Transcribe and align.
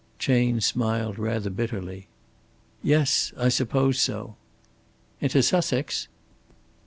Chayne 0.17 0.61
smiled 0.61 1.19
rather 1.19 1.51
bitterly. 1.51 2.07
"Yes, 2.81 3.33
I 3.37 3.49
suppose 3.49 4.01
so." 4.01 4.35
"Into 5.19 5.43
Sussex?" 5.43 6.07